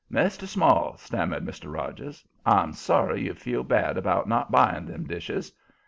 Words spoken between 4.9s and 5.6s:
dishes.